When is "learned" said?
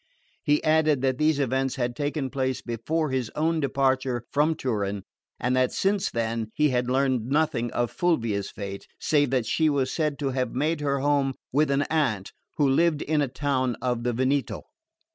6.89-7.27